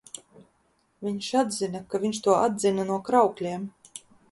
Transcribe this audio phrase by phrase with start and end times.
[1.07, 3.71] Viņš atzina, ka to viņš atdzina no Kraukļiem.